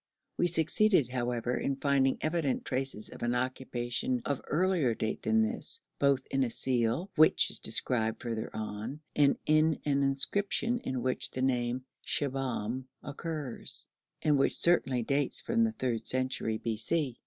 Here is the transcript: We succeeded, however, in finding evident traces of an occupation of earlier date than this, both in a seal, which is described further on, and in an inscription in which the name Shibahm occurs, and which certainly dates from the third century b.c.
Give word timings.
We 0.35 0.47
succeeded, 0.47 1.09
however, 1.09 1.55
in 1.59 1.75
finding 1.75 2.17
evident 2.21 2.65
traces 2.65 3.09
of 3.09 3.21
an 3.21 3.35
occupation 3.35 4.23
of 4.25 4.41
earlier 4.47 4.95
date 4.95 5.21
than 5.21 5.43
this, 5.43 5.79
both 5.99 6.25
in 6.31 6.41
a 6.43 6.49
seal, 6.49 7.11
which 7.17 7.51
is 7.51 7.59
described 7.59 8.19
further 8.23 8.49
on, 8.51 9.01
and 9.15 9.37
in 9.45 9.79
an 9.85 10.01
inscription 10.01 10.79
in 10.79 11.03
which 11.03 11.29
the 11.29 11.43
name 11.43 11.85
Shibahm 12.03 12.85
occurs, 13.03 13.87
and 14.23 14.39
which 14.39 14.55
certainly 14.57 15.03
dates 15.03 15.39
from 15.39 15.63
the 15.63 15.71
third 15.73 16.07
century 16.07 16.57
b.c. 16.57 17.19